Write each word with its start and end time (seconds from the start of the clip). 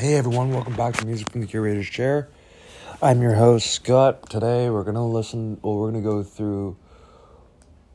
Hey 0.00 0.14
everyone, 0.14 0.50
welcome 0.50 0.76
back 0.76 0.94
to 0.94 1.04
Music 1.04 1.28
from 1.28 1.42
the 1.42 1.46
Curator's 1.46 1.86
Chair. 1.86 2.30
I'm 3.02 3.20
your 3.20 3.34
host, 3.34 3.70
Scott. 3.70 4.30
Today 4.30 4.70
we're 4.70 4.82
gonna 4.82 5.06
listen, 5.06 5.60
well, 5.60 5.76
we're 5.76 5.90
gonna 5.90 6.02
go 6.02 6.22
through 6.22 6.78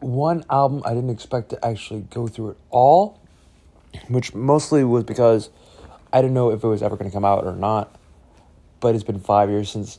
one 0.02 0.46
album 0.52 0.84
I 0.86 0.94
didn't 0.94 1.10
expect 1.10 1.50
to 1.50 1.66
actually 1.66 2.02
go 2.02 2.28
through 2.28 2.52
it 2.52 2.58
all, 2.70 3.20
which 4.08 4.36
mostly 4.36 4.84
was 4.84 5.04
because 5.04 5.50
I 6.14 6.22
didn't 6.22 6.36
know 6.36 6.52
if 6.52 6.64
it 6.64 6.68
was 6.68 6.84
ever 6.84 6.96
gonna 6.96 7.10
come 7.10 7.26
out 7.26 7.44
or 7.44 7.56
not. 7.56 8.00
But 8.82 8.94
it's 8.94 9.04
been 9.04 9.20
five 9.20 9.50
years 9.50 9.72
since 9.72 9.98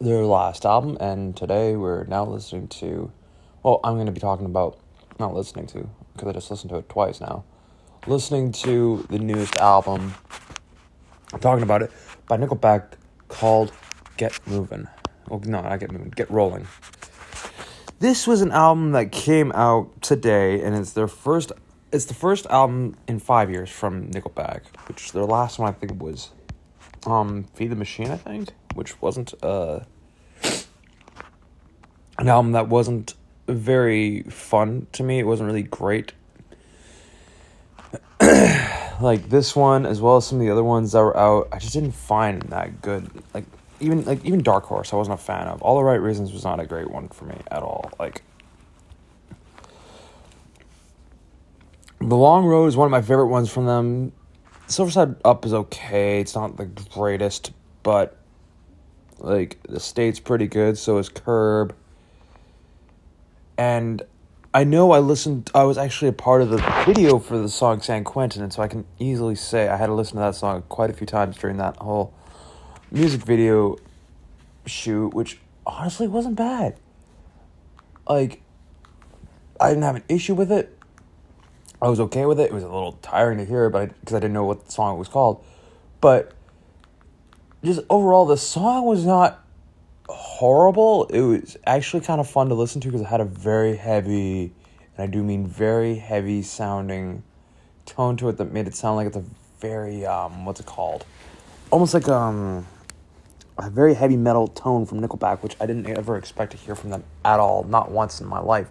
their 0.00 0.24
last 0.24 0.66
album, 0.66 0.96
and 0.98 1.36
today 1.36 1.76
we're 1.76 2.02
now 2.06 2.24
listening 2.24 2.66
to, 2.66 3.12
well, 3.62 3.78
I'm 3.84 3.96
gonna 3.96 4.10
be 4.10 4.18
talking 4.18 4.46
about, 4.46 4.80
not 5.20 5.34
listening 5.34 5.68
to, 5.68 5.88
because 6.14 6.26
I 6.26 6.32
just 6.32 6.50
listened 6.50 6.70
to 6.70 6.78
it 6.78 6.88
twice 6.88 7.20
now, 7.20 7.44
listening 8.08 8.50
to 8.50 9.06
the 9.08 9.20
newest 9.20 9.56
album 9.58 10.14
talking 11.40 11.62
about 11.62 11.82
it 11.82 11.90
by 12.28 12.36
Nickelback 12.36 12.92
called 13.28 13.72
Get 14.16 14.38
Moving. 14.46 14.88
Well, 15.28 15.40
no, 15.44 15.60
not 15.62 15.80
Get 15.80 15.90
Moving, 15.90 16.10
Get 16.10 16.30
Rolling. 16.30 16.66
This 18.00 18.26
was 18.26 18.42
an 18.42 18.52
album 18.52 18.92
that 18.92 19.12
came 19.12 19.52
out 19.52 20.02
today, 20.02 20.60
and 20.60 20.74
it's 20.76 20.92
their 20.92 21.08
first. 21.08 21.52
It's 21.92 22.06
the 22.06 22.14
first 22.14 22.46
album 22.46 22.96
in 23.06 23.20
five 23.20 23.50
years 23.50 23.70
from 23.70 24.10
Nickelback, 24.10 24.62
which 24.88 25.12
their 25.12 25.24
last 25.24 25.58
one 25.58 25.68
I 25.68 25.72
think 25.72 26.02
was, 26.02 26.30
um, 27.06 27.44
Feed 27.54 27.70
the 27.70 27.76
Machine, 27.76 28.10
I 28.10 28.16
think, 28.16 28.50
which 28.74 29.00
wasn't 29.00 29.32
uh 29.42 29.80
an 32.18 32.28
album 32.28 32.52
that 32.52 32.68
wasn't 32.68 33.14
very 33.48 34.22
fun 34.22 34.86
to 34.92 35.02
me. 35.02 35.18
It 35.18 35.26
wasn't 35.26 35.46
really 35.48 35.62
great 35.62 36.12
like 39.04 39.28
this 39.28 39.54
one 39.54 39.86
as 39.86 40.00
well 40.00 40.16
as 40.16 40.26
some 40.26 40.38
of 40.38 40.44
the 40.44 40.50
other 40.50 40.64
ones 40.64 40.92
that 40.92 41.00
were 41.00 41.16
out, 41.16 41.48
I 41.52 41.58
just 41.58 41.72
didn't 41.72 41.92
find 41.92 42.42
that 42.42 42.82
good. 42.82 43.08
Like 43.32 43.44
even 43.80 44.04
like 44.04 44.24
even 44.24 44.42
Dark 44.42 44.64
Horse, 44.64 44.92
I 44.92 44.96
wasn't 44.96 45.20
a 45.20 45.22
fan 45.22 45.46
of. 45.46 45.62
All 45.62 45.76
the 45.76 45.84
Right 45.84 46.00
Reasons 46.00 46.32
was 46.32 46.44
not 46.44 46.60
a 46.60 46.66
great 46.66 46.90
one 46.90 47.08
for 47.08 47.24
me 47.26 47.36
at 47.50 47.62
all. 47.62 47.90
Like 47.98 48.22
The 52.00 52.16
Long 52.16 52.44
Road 52.44 52.66
is 52.66 52.76
one 52.76 52.86
of 52.86 52.90
my 52.90 53.00
favorite 53.00 53.28
ones 53.28 53.50
from 53.50 53.64
them. 53.64 54.12
Silver 54.66 54.90
Side 54.90 55.16
Up 55.24 55.46
is 55.46 55.54
okay. 55.54 56.20
It's 56.20 56.34
not 56.34 56.56
the 56.56 56.66
greatest, 56.66 57.52
but 57.82 58.18
like 59.18 59.58
the 59.68 59.80
state's 59.80 60.20
pretty 60.20 60.46
good. 60.46 60.76
So 60.76 60.98
is 60.98 61.08
Curb. 61.08 61.74
And 63.56 64.02
I 64.54 64.62
know 64.62 64.92
I 64.92 65.00
listened. 65.00 65.50
I 65.52 65.64
was 65.64 65.76
actually 65.76 66.10
a 66.10 66.12
part 66.12 66.40
of 66.40 66.48
the 66.48 66.58
video 66.86 67.18
for 67.18 67.36
the 67.36 67.48
song 67.48 67.80
San 67.80 68.04
Quentin, 68.04 68.40
and 68.40 68.52
so 68.52 68.62
I 68.62 68.68
can 68.68 68.86
easily 69.00 69.34
say 69.34 69.66
I 69.66 69.76
had 69.76 69.86
to 69.86 69.94
listen 69.94 70.14
to 70.14 70.20
that 70.20 70.36
song 70.36 70.62
quite 70.68 70.90
a 70.90 70.92
few 70.92 71.08
times 71.08 71.36
during 71.36 71.56
that 71.56 71.76
whole 71.78 72.14
music 72.92 73.22
video 73.22 73.76
shoot, 74.64 75.12
which 75.12 75.40
honestly 75.66 76.06
wasn't 76.06 76.36
bad. 76.36 76.76
Like, 78.08 78.42
I 79.60 79.70
didn't 79.70 79.82
have 79.82 79.96
an 79.96 80.04
issue 80.08 80.34
with 80.34 80.52
it. 80.52 80.78
I 81.82 81.88
was 81.88 81.98
okay 81.98 82.24
with 82.24 82.38
it. 82.38 82.44
It 82.44 82.52
was 82.52 82.62
a 82.62 82.68
little 82.68 82.92
tiring 83.02 83.38
to 83.38 83.44
hear, 83.44 83.68
but 83.70 83.88
because 83.98 84.14
I, 84.14 84.18
I 84.18 84.20
didn't 84.20 84.34
know 84.34 84.44
what 84.44 84.66
the 84.66 84.70
song 84.70 85.00
was 85.00 85.08
called, 85.08 85.44
but 86.00 86.32
just 87.64 87.80
overall, 87.90 88.24
the 88.24 88.36
song 88.36 88.84
was 88.84 89.04
not 89.04 89.43
horrible. 90.08 91.04
It 91.06 91.20
was 91.20 91.56
actually 91.66 92.00
kind 92.02 92.20
of 92.20 92.28
fun 92.28 92.48
to 92.48 92.54
listen 92.54 92.80
to 92.82 92.88
because 92.88 93.02
it 93.02 93.06
had 93.06 93.20
a 93.20 93.24
very 93.24 93.76
heavy, 93.76 94.52
and 94.96 95.04
I 95.04 95.06
do 95.06 95.22
mean 95.22 95.46
very 95.46 95.96
heavy 95.96 96.42
sounding 96.42 97.22
tone 97.86 98.16
to 98.16 98.28
it 98.28 98.38
that 98.38 98.52
made 98.52 98.66
it 98.66 98.74
sound 98.74 98.96
like 98.96 99.06
it's 99.06 99.16
a 99.16 99.24
very 99.60 100.04
um 100.06 100.44
what's 100.44 100.60
it 100.60 100.66
called? 100.66 101.04
Almost 101.70 101.94
like 101.94 102.08
um 102.08 102.66
a 103.58 103.70
very 103.70 103.94
heavy 103.94 104.16
metal 104.16 104.48
tone 104.48 104.84
from 104.84 105.00
Nickelback, 105.00 105.42
which 105.42 105.56
I 105.60 105.66
didn't 105.66 105.86
ever 105.86 106.16
expect 106.16 106.52
to 106.52 106.58
hear 106.58 106.74
from 106.74 106.90
them 106.90 107.04
at 107.24 107.38
all, 107.38 107.64
not 107.64 107.90
once 107.90 108.20
in 108.20 108.26
my 108.26 108.40
life. 108.40 108.68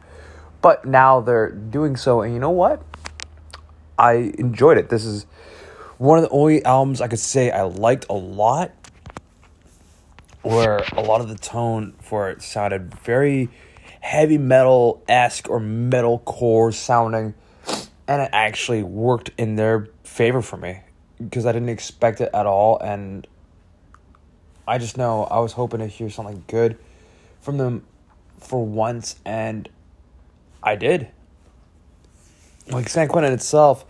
But 0.62 0.86
now 0.86 1.22
they're 1.22 1.52
doing 1.52 1.96
so, 1.96 2.22
and 2.22 2.34
you 2.34 2.40
know 2.40 2.50
what? 2.50 2.82
I 3.98 4.34
enjoyed 4.38 4.78
it. 4.78 4.90
This 4.90 5.06
is 5.06 5.26
one 5.98 6.18
of 6.18 6.24
the 6.24 6.30
only 6.32 6.64
albums 6.66 7.00
I 7.00 7.08
could 7.08 7.20
say 7.20 7.52
I 7.52 7.64
liked 7.64 8.06
a 8.10 8.14
lot 8.14 8.72
where 10.44 10.84
a 10.92 11.02
lot 11.02 11.22
of 11.22 11.30
the 11.30 11.38
tone 11.38 11.94
for 12.02 12.30
it 12.30 12.42
sounded 12.42 12.94
very 12.94 13.50
heavy 14.02 14.38
metal 14.38 15.02
esque 15.08 15.50
or 15.50 15.60
metal 15.60 16.20
core 16.20 16.72
sounding, 16.72 17.34
and 18.08 18.22
it 18.22 18.30
actually 18.34 18.84
worked 18.84 19.32
in 19.38 19.56
their 19.56 19.88
favor 20.04 20.42
for 20.42 20.58
me 20.58 20.82
because 21.18 21.46
I 21.46 21.54
didn't 21.54 21.70
expect 21.70 22.20
it 22.20 22.30
at 22.34 22.46
all, 22.46 22.78
and 22.80 23.26
I 24.68 24.78
just 24.78 24.98
know 24.98 25.24
I 25.24 25.40
was 25.40 25.54
hoping 25.54 25.80
to 25.80 25.88
hear 25.88 26.10
something 26.10 26.44
good 26.48 26.78
from 27.40 27.58
them 27.58 27.86
for 28.38 28.66
once, 28.66 29.16
and 29.26 29.70
I 30.62 30.76
did. 30.76 31.08
Like 32.70 32.90
San 32.90 33.08
Quentin 33.08 33.32
itself, 33.32 33.86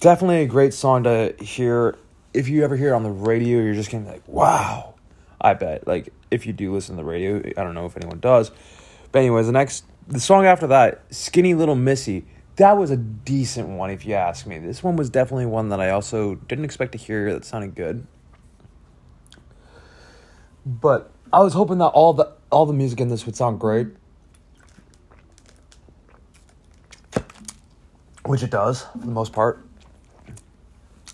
definitely 0.00 0.42
a 0.42 0.46
great 0.46 0.74
song 0.74 1.02
to 1.04 1.34
hear. 1.40 1.96
If 2.32 2.48
you 2.48 2.62
ever 2.62 2.76
hear 2.76 2.90
it 2.90 2.94
on 2.94 3.02
the 3.02 3.10
radio, 3.10 3.60
you're 3.60 3.74
just 3.74 3.90
gonna 3.90 4.04
be 4.04 4.10
like, 4.10 4.28
wow 4.28 4.95
I 5.40 5.54
bet. 5.54 5.86
Like 5.86 6.12
if 6.30 6.46
you 6.46 6.52
do 6.52 6.72
listen 6.72 6.96
to 6.96 7.02
the 7.02 7.08
radio, 7.08 7.38
I 7.56 7.62
don't 7.62 7.74
know 7.74 7.86
if 7.86 7.96
anyone 7.96 8.20
does. 8.20 8.50
But 9.12 9.20
anyways, 9.20 9.46
the 9.46 9.52
next 9.52 9.84
the 10.08 10.20
song 10.20 10.46
after 10.46 10.66
that, 10.68 11.02
Skinny 11.10 11.54
Little 11.54 11.74
Missy, 11.74 12.26
that 12.56 12.72
was 12.72 12.90
a 12.90 12.96
decent 12.96 13.68
one 13.68 13.90
if 13.90 14.06
you 14.06 14.14
ask 14.14 14.46
me. 14.46 14.58
This 14.58 14.82
one 14.82 14.96
was 14.96 15.10
definitely 15.10 15.46
one 15.46 15.68
that 15.70 15.80
I 15.80 15.90
also 15.90 16.36
didn't 16.36 16.64
expect 16.64 16.92
to 16.92 16.98
hear 16.98 17.32
that 17.32 17.44
sounded 17.44 17.74
good. 17.74 18.06
But 20.64 21.10
I 21.32 21.40
was 21.40 21.54
hoping 21.54 21.78
that 21.78 21.86
all 21.86 22.12
the 22.12 22.32
all 22.50 22.66
the 22.66 22.72
music 22.72 23.00
in 23.00 23.08
this 23.08 23.26
would 23.26 23.36
sound 23.36 23.60
great. 23.60 23.88
Which 28.24 28.42
it 28.42 28.50
does, 28.50 28.82
for 28.82 28.98
the 28.98 29.06
most 29.06 29.32
part 29.32 29.65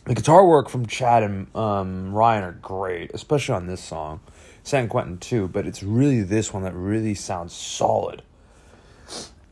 the 0.05 0.15
guitar 0.15 0.45
work 0.47 0.69
from 0.69 0.87
Chad 0.87 1.23
and 1.23 1.55
um, 1.57 2.13
Ryan 2.13 2.45
are 2.45 2.53
great, 2.53 3.13
especially 3.15 3.55
on 3.55 3.67
this 3.67 3.83
song. 3.83 4.21
San 4.65 4.89
Quentin 4.89 5.19
too, 5.19 5.49
but 5.49 5.67
it's 5.67 5.83
really 5.83 6.23
this 6.23 6.53
one 6.53 6.63
that 6.65 6.75
really 6.75 7.15
sounds 7.15 7.53
solid. 7.53 8.23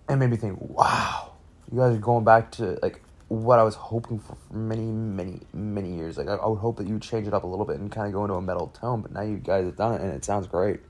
And 0.09 0.19
made 0.19 0.31
me 0.31 0.37
think, 0.37 0.59
wow, 0.61 1.33
you 1.71 1.79
guys 1.79 1.97
are 1.97 2.01
going 2.01 2.25
back 2.25 2.51
to 2.53 2.79
like 2.83 3.01
what 3.29 3.61
I 3.61 3.63
was 3.63 3.77
hoping 3.77 4.19
for 4.19 4.37
for 4.49 4.57
many, 4.57 4.83
many, 4.83 5.41
many 5.53 5.95
years. 5.95 6.19
Like 6.19 6.29
I, 6.29 6.35
I 6.35 6.47
would 6.49 6.59
hope 6.59 6.79
that 6.79 6.89
you 6.89 6.99
change 6.99 7.29
it 7.29 7.35
up 7.35 7.45
a 7.45 7.47
little 7.47 7.65
bit 7.65 7.79
and 7.79 7.91
kind 7.91 8.09
of 8.09 8.13
go 8.13 8.25
into 8.25 8.35
a 8.35 8.43
metal 8.43 8.69
tone, 8.69 9.03
but 9.03 9.13
now 9.13 9.23
you 9.23 9.37
guys 9.37 9.65
have 9.65 9.77
done 9.77 9.95
it 9.95 10.01
and 10.01 10.13
it 10.13 10.25
sounds 10.25 10.49
great. 10.49 10.81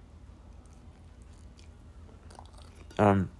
Um, 2.98 3.30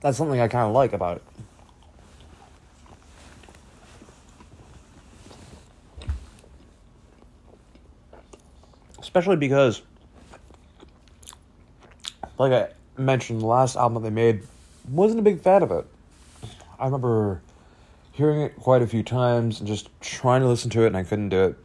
that's 0.00 0.16
something 0.16 0.40
I 0.40 0.46
kind 0.48 0.68
of 0.68 0.74
like 0.74 0.92
about 0.92 1.18
it. 1.18 1.24
Especially 9.16 9.36
because, 9.36 9.80
like 12.38 12.52
I 12.52 12.68
mentioned, 13.00 13.40
the 13.40 13.46
last 13.46 13.74
album 13.74 14.02
that 14.02 14.10
they 14.10 14.14
made 14.14 14.42
wasn't 14.90 15.20
a 15.20 15.22
big 15.22 15.40
fan 15.40 15.62
of 15.62 15.70
it. 15.70 15.86
I 16.78 16.84
remember 16.84 17.40
hearing 18.12 18.42
it 18.42 18.56
quite 18.56 18.82
a 18.82 18.86
few 18.86 19.02
times 19.02 19.58
and 19.58 19.66
just 19.66 19.88
trying 20.02 20.42
to 20.42 20.46
listen 20.46 20.68
to 20.72 20.82
it, 20.82 20.88
and 20.88 20.98
I 20.98 21.02
couldn't 21.02 21.30
do 21.30 21.44
it. 21.44 21.56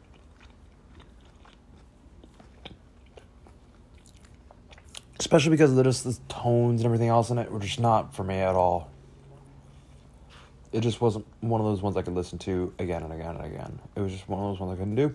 Especially 5.20 5.52
because 5.52 5.78
of 5.78 5.84
just 5.84 6.06
the 6.06 6.18
tones 6.30 6.80
and 6.80 6.86
everything 6.86 7.10
else 7.10 7.32
in 7.32 7.38
it 7.38 7.52
were 7.52 7.60
just 7.60 7.82
not 7.82 8.16
for 8.16 8.24
me 8.24 8.36
at 8.36 8.56
all. 8.56 8.90
It 10.72 10.80
just 10.80 11.02
wasn't 11.02 11.26
one 11.42 11.60
of 11.60 11.68
those 11.68 11.82
ones 11.82 11.98
I 11.98 12.02
could 12.02 12.16
listen 12.16 12.40
to 12.40 12.74
again 12.80 13.04
and 13.04 13.12
again 13.12 13.36
and 13.36 13.46
again. 13.46 13.80
It 13.98 14.00
was 14.00 14.14
just 14.14 14.30
one 14.30 14.40
of 14.40 14.54
those 14.54 14.60
ones 14.62 14.72
I 14.72 14.76
couldn't 14.78 14.96
do. 14.96 15.14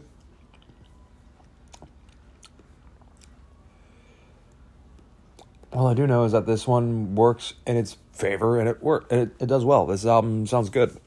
All 5.77 5.87
I 5.87 5.95
do 5.95 6.07
know 6.07 6.25
is 6.25 6.33
that 6.33 6.47
this 6.47 6.67
one 6.67 7.15
works 7.15 7.53
in 7.67 7.77
its 7.77 7.99
favor 8.13 8.59
and 8.59 8.69
it 8.69 8.83
work 8.83 9.13
it, 9.13 9.31
it 9.39 9.47
does 9.47 9.65
well. 9.65 9.87
This 9.87 10.07
album 10.07 10.47
sounds 10.47 10.71
good. 10.71 10.99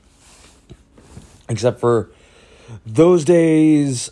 Except 1.49 1.79
for 1.79 2.11
those 2.85 3.25
days 3.25 4.11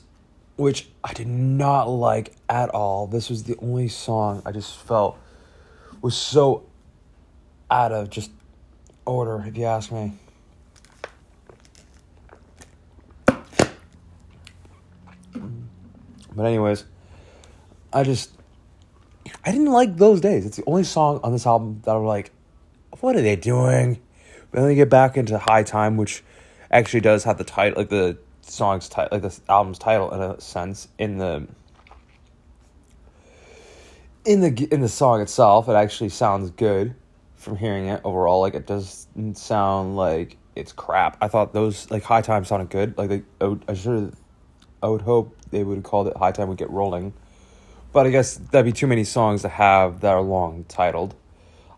which 0.55 0.89
I 1.03 1.13
did 1.13 1.27
not 1.27 1.83
like 1.83 2.35
at 2.49 2.69
all. 2.69 3.05
This 3.05 3.29
was 3.29 3.43
the 3.43 3.55
only 3.61 3.87
song 3.87 4.41
I 4.45 4.51
just 4.51 4.75
felt 4.75 5.19
was 6.01 6.17
so 6.17 6.65
out 7.69 7.91
of 7.91 8.09
just 8.09 8.31
order, 9.05 9.43
if 9.45 9.55
you 9.55 9.65
ask 9.65 9.91
me. 9.91 10.13
But 16.35 16.45
anyways, 16.45 16.83
I 17.93 18.03
just 18.03 18.31
I 19.47 19.51
didn't 19.51 19.71
like 19.71 19.95
those 19.95 20.19
days. 20.19 20.45
It's 20.45 20.57
the 20.57 20.65
only 20.67 20.83
song 20.83 21.21
on 21.23 21.31
this 21.31 21.47
album 21.47 21.81
that 21.85 21.95
I'm 21.95 22.03
like, 22.03 22.31
what 22.99 23.15
are 23.15 23.21
they 23.21 23.37
doing? 23.37 23.97
But 24.51 24.59
then 24.59 24.67
we 24.67 24.75
get 24.75 24.89
back 24.89 25.15
into 25.15 25.37
High 25.37 25.63
Time, 25.63 25.95
which 25.95 26.21
actually 26.69 26.99
does 26.99 27.23
have 27.23 27.37
the 27.37 27.45
title, 27.45 27.79
like 27.79 27.87
the 27.87 28.17
song's 28.41 28.89
title, 28.89 29.17
like 29.17 29.21
the 29.21 29.39
album's 29.47 29.79
title 29.79 30.11
in 30.13 30.19
a 30.19 30.41
sense 30.41 30.89
in 30.97 31.17
the 31.17 31.47
in 34.25 34.41
the 34.41 34.67
in 34.69 34.81
the 34.81 34.89
song 34.89 35.21
itself. 35.21 35.69
It 35.69 35.75
actually 35.75 36.09
sounds 36.09 36.51
good 36.51 36.93
from 37.37 37.55
hearing 37.55 37.85
it 37.85 38.01
overall. 38.03 38.41
Like 38.41 38.53
it 38.53 38.67
doesn't 38.67 39.37
sound 39.37 39.95
like 39.95 40.35
it's 40.57 40.73
crap. 40.73 41.15
I 41.21 41.29
thought 41.29 41.53
those 41.53 41.89
like 41.89 42.03
High 42.03 42.21
Time 42.21 42.43
sounded 42.43 42.69
good. 42.69 42.97
Like 42.97 43.07
they, 43.07 43.23
I, 43.39 43.45
would, 43.45 43.63
I 43.69 43.75
should, 43.75 44.13
I 44.83 44.89
would 44.89 45.03
hope 45.03 45.37
they 45.51 45.63
would 45.63 45.75
have 45.77 45.83
called 45.85 46.09
it 46.09 46.17
High 46.17 46.33
Time 46.33 46.49
would 46.49 46.57
get 46.57 46.69
rolling, 46.69 47.13
but 47.97 48.05
I 48.05 48.11
guess 48.11 48.35
that'd 48.35 48.63
be 48.63 48.71
too 48.71 48.85
many 48.85 49.03
songs 49.03 49.41
to 49.41 49.49
have 49.49 50.01
that 50.01 50.13
are 50.13 50.21
long 50.21 50.65
titled. 50.65 51.15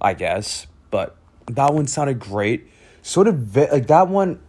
I 0.01 0.13
guess, 0.13 0.67
but 0.91 1.15
that 1.47 1.73
one 1.73 1.87
sounded 1.87 2.19
great. 2.19 2.69
Sort 3.01 3.29
of 3.29 3.55
like 3.55 3.87
that 3.87 4.09
one 4.09 4.41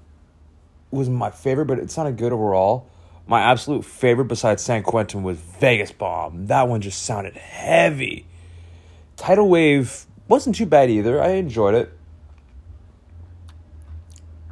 was 0.90 1.08
my 1.08 1.30
favorite, 1.30 1.66
but 1.66 1.78
it 1.78 1.92
sounded 1.92 2.16
good 2.16 2.32
overall. 2.32 2.88
My 3.28 3.42
absolute 3.42 3.84
favorite 3.84 4.24
besides 4.24 4.64
San 4.64 4.82
Quentin 4.82 5.22
was 5.22 5.38
Vegas 5.38 5.92
Bomb. 5.92 6.48
That 6.48 6.66
one 6.66 6.80
just 6.80 7.04
sounded 7.04 7.36
heavy. 7.36 8.26
Tidal 9.16 9.48
Wave 9.48 10.06
wasn't 10.26 10.56
too 10.56 10.66
bad 10.66 10.90
either. 10.90 11.22
I 11.22 11.34
enjoyed 11.34 11.76
it. 11.76 11.92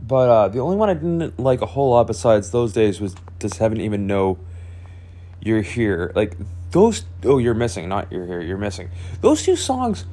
But 0.01 0.29
uh, 0.29 0.49
the 0.51 0.61
only 0.61 0.77
one 0.77 0.89
I 0.89 0.95
didn't 0.95 1.41
like 1.41 1.63
a 1.63 1.67
whole 1.67 1.91
lot 1.91 2.07
besides 2.07 2.53
those 2.53 2.73
days 2.73 3.01
was 3.01 3.17
Does 3.41 3.55
Heaven 3.55 3.81
Even 3.81 4.07
Know 4.07 4.39
You're 5.41 5.63
Here? 5.63 6.13
Like, 6.15 6.37
those. 6.71 7.05
Oh, 7.25 7.39
you're 7.39 7.55
missing, 7.55 7.89
not 7.89 8.13
You're 8.13 8.27
Here, 8.27 8.41
you're 8.41 8.59
missing. 8.59 8.91
Those 9.21 9.43
two 9.43 9.57
songs 9.57 10.05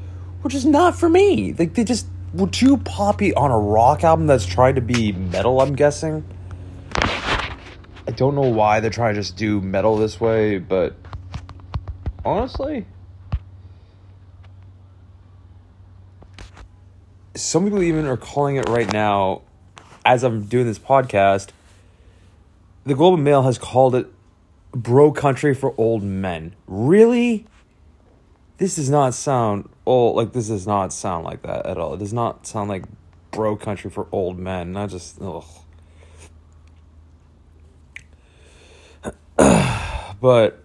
were 0.42 0.50
just 0.50 0.66
not 0.66 0.98
for 0.98 1.10
me. 1.10 1.54
Like, 1.54 1.74
they 1.74 1.84
just 1.84 2.08
were 2.34 2.48
too 2.48 2.78
poppy 2.78 3.34
on 3.34 3.52
a 3.52 3.58
rock 3.58 4.04
album 4.04 4.28
that's 4.28 4.46
trying 4.46 4.76
to 4.76 4.82
be 4.82 5.12
metal, 5.12 5.62
I'm 5.62 5.76
guessing. 5.76 6.24
I 8.08 8.12
don't 8.16 8.36
know 8.36 8.42
why 8.42 8.80
they're 8.80 8.92
trying 8.92 9.16
to 9.16 9.22
just 9.22 9.36
do 9.36 9.60
metal 9.62 9.98
this 9.98 10.22
way, 10.22 10.60
but 10.60 10.96
honestly, 12.24 12.86
some 17.36 17.64
people 17.64 17.82
even 17.82 18.06
are 18.06 18.18
calling 18.18 18.58
it 18.58 18.70
right 18.70 18.92
now 18.92 19.42
as 20.06 20.24
I'm 20.24 20.44
doing 20.44 20.68
this 20.68 20.80
podcast. 20.80 21.50
The 22.86 22.94
Globe 22.94 23.16
and 23.16 23.24
Mail 23.24 23.42
has 23.44 23.58
called 23.58 23.96
it 23.96 24.08
bro 24.76 25.12
country 25.12 25.56
for 25.56 25.74
old 25.78 26.04
men. 26.04 26.54
Really? 26.68 27.48
This 28.58 28.76
does 28.76 28.90
not 28.90 29.14
sound 29.14 29.70
old 29.86 30.16
like 30.16 30.34
this 30.34 30.50
does 30.50 30.68
not 30.68 30.94
sound 30.94 31.24
like 31.26 31.42
that 31.44 31.66
at 31.66 31.78
all. 31.78 31.94
It 31.96 32.00
does 32.00 32.14
not 32.14 32.46
sound 32.46 32.70
like 32.70 32.84
bro 33.32 33.56
country 33.56 33.90
for 33.90 34.08
old 34.12 34.38
men. 34.38 34.74
Not 34.74 34.90
just 34.90 35.18
but 40.22 40.64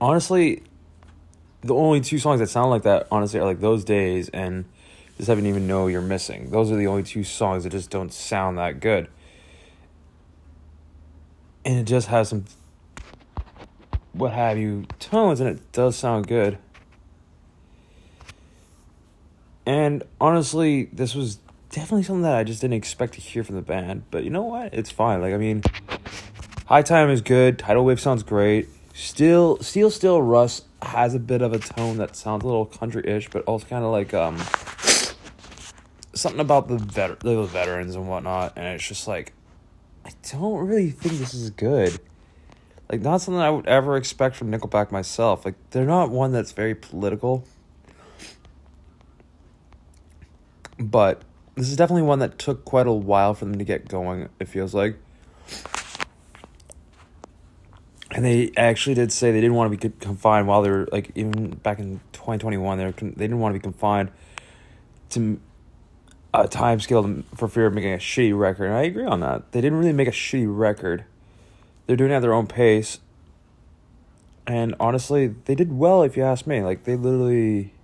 honestly, 0.00 0.62
the 1.62 1.74
only 1.74 2.00
two 2.00 2.18
songs 2.18 2.40
that 2.40 2.48
sound 2.48 2.70
like 2.70 2.82
that, 2.82 3.06
honestly, 3.10 3.40
are 3.40 3.44
like 3.44 3.60
those 3.60 3.84
days 3.84 4.28
and 4.30 4.64
just 5.16 5.28
Heaven 5.28 5.46
even 5.46 5.66
know 5.66 5.88
you're 5.88 6.00
missing. 6.00 6.50
Those 6.50 6.70
are 6.70 6.76
the 6.76 6.86
only 6.86 7.02
two 7.02 7.24
songs 7.24 7.64
that 7.64 7.70
just 7.70 7.90
don't 7.90 8.12
sound 8.12 8.58
that 8.58 8.78
good. 8.80 9.08
And 11.64 11.80
it 11.80 11.84
just 11.84 12.06
has 12.06 12.28
some 12.28 12.44
what 14.18 14.32
have 14.32 14.58
you 14.58 14.86
tones 14.98 15.40
and 15.40 15.48
it 15.48 15.72
does 15.72 15.96
sound 15.96 16.26
good. 16.26 16.58
And 19.64 20.02
honestly, 20.20 20.84
this 20.92 21.14
was 21.14 21.38
definitely 21.70 22.02
something 22.02 22.22
that 22.22 22.36
I 22.36 22.44
just 22.44 22.60
didn't 22.60 22.74
expect 22.74 23.14
to 23.14 23.20
hear 23.20 23.44
from 23.44 23.56
the 23.56 23.62
band. 23.62 24.04
But 24.10 24.24
you 24.24 24.30
know 24.30 24.42
what? 24.42 24.72
It's 24.72 24.90
fine. 24.90 25.20
Like 25.20 25.34
I 25.34 25.36
mean, 25.36 25.62
High 26.66 26.82
Time 26.82 27.10
is 27.10 27.20
good. 27.20 27.58
Tidal 27.58 27.84
Wave 27.84 28.00
sounds 28.00 28.22
great. 28.22 28.68
Still, 28.94 29.58
Steel 29.60 29.90
Still 29.90 30.20
Rust 30.20 30.64
has 30.82 31.14
a 31.14 31.18
bit 31.18 31.42
of 31.42 31.52
a 31.52 31.58
tone 31.58 31.98
that 31.98 32.16
sounds 32.16 32.44
a 32.44 32.46
little 32.46 32.66
country-ish, 32.66 33.30
but 33.30 33.44
also 33.44 33.66
kind 33.66 33.84
of 33.84 33.92
like 33.92 34.14
um 34.14 34.38
something 36.14 36.40
about 36.40 36.68
the 36.68 36.78
vet- 36.78 37.20
the 37.20 37.42
veterans 37.44 37.94
and 37.94 38.08
whatnot. 38.08 38.54
And 38.56 38.66
it's 38.66 38.86
just 38.86 39.06
like 39.06 39.32
I 40.04 40.10
don't 40.30 40.66
really 40.66 40.90
think 40.90 41.18
this 41.18 41.34
is 41.34 41.50
good. 41.50 42.00
Like 42.90 43.00
not 43.02 43.20
something 43.20 43.40
I 43.40 43.50
would 43.50 43.66
ever 43.66 43.96
expect 43.96 44.36
from 44.36 44.50
Nickelback 44.50 44.90
myself. 44.90 45.44
Like 45.44 45.54
they're 45.70 45.84
not 45.84 46.10
one 46.10 46.32
that's 46.32 46.52
very 46.52 46.74
political. 46.74 47.44
But 50.78 51.22
this 51.54 51.68
is 51.68 51.76
definitely 51.76 52.02
one 52.02 52.20
that 52.20 52.38
took 52.38 52.64
quite 52.64 52.86
a 52.86 52.92
while 52.92 53.34
for 53.34 53.44
them 53.44 53.58
to 53.58 53.64
get 53.64 53.88
going, 53.88 54.28
it 54.38 54.48
feels 54.48 54.74
like. 54.74 54.96
and 58.10 58.24
they 58.24 58.50
actually 58.56 58.94
did 58.94 59.12
say 59.12 59.30
they 59.30 59.40
didn't 59.40 59.54
want 59.54 59.70
to 59.70 59.88
be 59.88 59.94
confined 60.00 60.46
while 60.46 60.62
they 60.62 60.70
were 60.70 60.88
like 60.90 61.10
even 61.14 61.50
back 61.50 61.78
in 61.78 62.00
2021 62.12 62.78
they 62.78 62.84
were 62.84 62.92
they 62.92 63.10
didn't 63.10 63.38
want 63.38 63.54
to 63.54 63.58
be 63.58 63.62
confined 63.62 64.10
to 65.10 65.40
a 66.34 66.48
time 66.48 66.80
scale 66.80 67.22
for 67.34 67.48
fear 67.48 67.66
of 67.66 67.74
making 67.74 67.92
a 67.92 67.98
shitty 67.98 68.36
record 68.38 68.66
and 68.66 68.74
i 68.74 68.82
agree 68.82 69.04
on 69.04 69.20
that 69.20 69.52
they 69.52 69.60
didn't 69.60 69.78
really 69.78 69.92
make 69.92 70.08
a 70.08 70.12
shitty 70.12 70.46
record 70.48 71.04
they're 71.88 71.96
doing 71.96 72.12
it 72.12 72.14
at 72.14 72.20
their 72.22 72.32
own 72.32 72.46
pace 72.46 73.00
and 74.46 74.76
honestly 74.78 75.26
they 75.46 75.56
did 75.56 75.72
well 75.72 76.04
if 76.04 76.16
you 76.16 76.22
ask 76.22 76.46
me 76.46 76.62
like 76.62 76.84
they 76.84 76.94
literally 76.94 77.74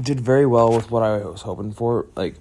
did 0.00 0.20
very 0.20 0.46
well 0.46 0.72
with 0.72 0.92
what 0.92 1.02
i 1.02 1.16
was 1.18 1.42
hoping 1.42 1.72
for 1.72 2.06
like 2.14 2.36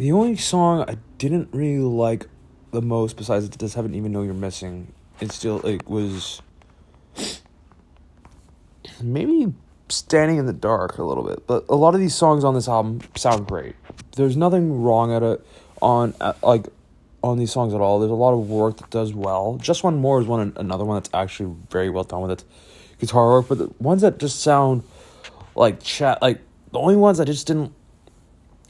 the 0.00 0.12
only 0.12 0.34
song 0.34 0.88
I 0.88 0.96
didn't 1.18 1.50
really 1.52 1.84
like 1.84 2.26
the 2.70 2.80
most, 2.80 3.18
besides 3.18 3.44
it 3.44 3.58
does 3.58 3.74
Heaven 3.74 3.94
even 3.94 4.12
know 4.12 4.22
you're 4.22 4.32
missing, 4.32 4.94
it 5.20 5.30
still 5.30 5.60
like 5.62 5.90
was 5.90 6.40
maybe 9.02 9.52
standing 9.90 10.38
in 10.38 10.46
the 10.46 10.54
dark 10.54 10.96
a 10.96 11.04
little 11.04 11.22
bit. 11.22 11.46
But 11.46 11.66
a 11.68 11.74
lot 11.74 11.94
of 11.94 12.00
these 12.00 12.14
songs 12.14 12.44
on 12.44 12.54
this 12.54 12.66
album 12.66 13.02
sound 13.14 13.46
great. 13.46 13.76
There's 14.16 14.38
nothing 14.38 14.82
wrong 14.82 15.12
at 15.12 15.22
it 15.22 15.46
on 15.80 16.14
uh, 16.20 16.34
like 16.42 16.66
on 17.22 17.38
these 17.38 17.52
songs 17.52 17.74
at 17.74 17.80
all. 17.80 17.98
There's 17.98 18.10
a 18.10 18.14
lot 18.14 18.32
of 18.32 18.48
work 18.48 18.78
that 18.78 18.90
does 18.90 19.12
well. 19.14 19.58
Just 19.60 19.84
one 19.84 19.96
more 19.96 20.20
is 20.20 20.26
one 20.26 20.52
another 20.56 20.84
one 20.84 20.96
that's 20.96 21.10
actually 21.12 21.54
very 21.70 21.90
well 21.90 22.04
done 22.04 22.22
with 22.22 22.30
its 22.30 22.44
guitar 22.98 23.30
work. 23.30 23.48
But 23.48 23.58
the 23.58 23.72
ones 23.78 24.02
that 24.02 24.18
just 24.18 24.40
sound 24.40 24.82
like 25.54 25.82
Chad 25.82 26.18
like 26.22 26.40
the 26.72 26.78
only 26.78 26.96
ones 26.96 27.18
that 27.18 27.26
just 27.26 27.46
didn't 27.46 27.72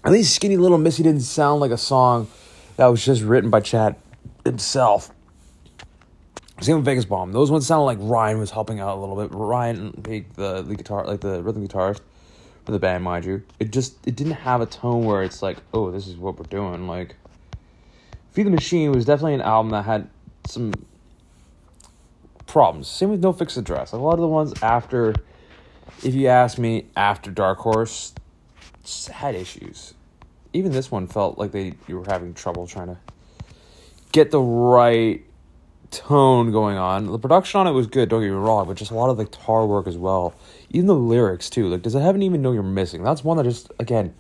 at 0.05 0.13
least 0.13 0.35
Skinny 0.35 0.57
Little 0.57 0.79
Missy 0.79 1.03
didn't 1.03 1.23
sound 1.23 1.61
like 1.61 1.71
a 1.71 1.79
song 1.79 2.29
that 2.77 2.87
was 2.87 3.05
just 3.05 3.23
written 3.23 3.51
by 3.51 3.61
Chad 3.61 3.97
himself. 4.45 5.11
Same 6.61 6.77
with 6.77 6.85
Vegas 6.85 7.07
Bomb. 7.07 7.33
Those 7.33 7.51
ones 7.51 7.67
sounded 7.67 7.85
like 7.85 7.99
Ryan 8.01 8.39
was 8.39 8.51
helping 8.51 8.81
out 8.81 8.97
a 8.97 9.01
little 9.01 9.17
bit. 9.17 9.35
Ryan, 9.35 9.93
the 10.03 10.63
the 10.63 10.75
guitar, 10.75 11.07
like 11.07 11.21
the 11.21 11.43
rhythm 11.43 11.67
guitarist 11.67 12.01
for 12.71 12.75
the 12.75 12.79
band, 12.79 13.03
mind 13.03 13.25
you, 13.25 13.43
it 13.59 13.73
just 13.73 13.97
it 14.07 14.15
didn't 14.15 14.35
have 14.35 14.61
a 14.61 14.67
tone 14.67 15.05
where 15.05 15.25
it's 15.25 15.43
like, 15.43 15.59
oh, 15.75 15.91
this 15.91 16.07
is 16.07 16.17
what 16.17 16.39
we're 16.39 16.45
doing. 16.45 16.87
Like, 16.87 17.17
Feed 18.31 18.47
the 18.47 18.51
Machine 18.51 18.93
was 18.93 19.05
definitely 19.05 19.35
an 19.35 19.41
album 19.41 19.73
that 19.73 19.85
had 19.85 20.09
some 20.47 20.73
problems. 22.47 22.87
Same 22.87 23.11
with 23.11 23.21
No 23.21 23.33
Fixed 23.33 23.57
Address. 23.57 23.91
A 23.91 23.97
lot 23.97 24.15
of 24.15 24.21
the 24.21 24.29
ones 24.29 24.55
after, 24.63 25.15
if 26.05 26.15
you 26.15 26.29
ask 26.29 26.59
me, 26.59 26.87
after 26.95 27.33
Dark 27.33 27.59
Horse, 27.59 28.15
had 29.13 29.35
issues. 29.35 29.95
Even 30.53 30.71
this 30.71 30.93
one 30.93 31.09
felt 31.09 31.39
like 31.39 31.51
they 31.51 31.75
you 31.89 31.99
were 31.99 32.07
having 32.07 32.35
trouble 32.35 32.69
trying 32.69 32.87
to 32.89 32.99
get 34.13 34.31
the 34.31 34.41
right 34.41 35.25
tone 35.91 36.53
going 36.53 36.77
on. 36.77 37.07
The 37.07 37.19
production 37.19 37.61
on 37.61 37.67
it 37.67 37.73
was 37.73 37.87
good, 37.87 38.09
don't 38.09 38.21
get 38.21 38.29
me 38.29 38.35
wrong, 38.35 38.67
but 38.67 38.77
just 38.77 38.91
a 38.91 38.95
lot 38.95 39.11
of 39.11 39.17
the 39.17 39.25
guitar 39.25 39.67
work 39.67 39.87
as 39.87 39.97
well. 39.97 40.35
Even 40.71 40.87
the 40.87 40.95
lyrics 40.95 41.51
too. 41.51 41.69
Like, 41.69 41.83
does 41.83 41.95
it 41.95 42.01
Heaven 42.01 42.23
even 42.23 42.43
know 42.43 42.53
you're 42.53 42.63
missing? 42.63 43.03
That's 43.03 43.25
one 43.25 43.37
that 43.37 43.45
just 43.45 43.71
again 43.79 44.15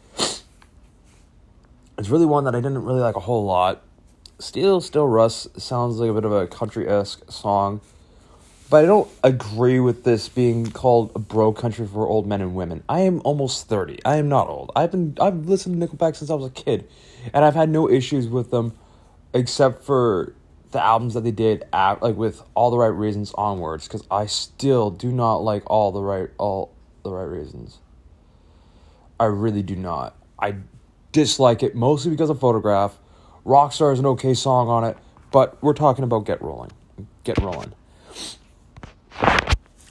it's 2.00 2.09
really 2.09 2.25
one 2.25 2.45
that 2.45 2.55
I 2.55 2.61
didn't 2.61 2.83
really 2.83 3.00
like 3.00 3.15
a 3.15 3.21
whole 3.21 3.45
lot. 3.45 3.83
Steel 4.39 4.81
Still 4.81 5.07
Rust 5.07 5.61
sounds 5.61 5.99
like 5.99 6.09
a 6.09 6.15
bit 6.15 6.25
of 6.25 6.33
a 6.33 6.47
country 6.47 6.89
esque 6.89 7.31
song. 7.31 7.83
But 8.71 8.85
I 8.85 8.87
don't 8.87 9.11
agree 9.23 9.81
with 9.81 10.05
this 10.05 10.27
being 10.29 10.71
called 10.71 11.12
a 11.15 11.19
bro 11.19 11.53
country 11.53 11.87
for 11.87 12.07
old 12.07 12.27
men 12.27 12.41
and 12.41 12.55
women. 12.55 12.83
I 12.89 13.00
am 13.00 13.21
almost 13.23 13.69
30. 13.69 13.99
I 14.07 14.17
am 14.17 14.31
not 14.31 14.49
old. 14.49 14.73
I've 14.75 14.93
been 14.93 15.15
I've 15.21 15.47
listened 15.47 15.79
to 15.79 15.87
Nickelback 15.87 16.17
since 16.17 16.31
I 16.31 16.35
was 16.35 16.47
a 16.47 16.50
kid. 16.50 16.89
And 17.35 17.45
I've 17.45 17.55
had 17.55 17.69
no 17.69 17.91
issues 17.91 18.29
with 18.29 18.50
them 18.50 18.73
except 19.35 19.85
for 19.85 20.33
the 20.71 20.83
albums 20.83 21.15
that 21.15 21.25
they 21.25 21.31
did 21.31 21.65
at, 21.73 22.03
like 22.03 22.17
with 22.17 22.43
all 22.55 22.71
the 22.71 22.79
right 22.79 22.87
reasons 22.89 23.33
onwards 23.37 23.89
cuz 23.89 24.03
I 24.11 24.27
still 24.27 24.91
do 24.91 25.11
not 25.11 25.37
like 25.39 25.69
all 25.69 25.93
the 25.93 26.03
right 26.03 26.31
all 26.39 26.73
the 27.03 27.11
right 27.11 27.25
reasons. 27.25 27.79
I 29.19 29.25
really 29.25 29.62
do 29.62 29.77
not. 29.77 30.17
I 30.39 30.57
dislike 31.12 31.62
it 31.62 31.75
mostly 31.75 32.11
because 32.11 32.31
of 32.31 32.41
photograph. 32.41 32.99
Rockstar 33.45 33.93
is 33.93 33.99
an 33.99 34.07
okay 34.07 34.35
song 34.35 34.69
on 34.69 34.85
it, 34.85 34.97
but 35.31 35.62
we're 35.62 35.75
talking 35.75 36.05
about 36.05 36.25
Get 36.25 36.41
Rolling. 36.41 36.71
Get 37.25 37.39
Rolling. 37.39 37.73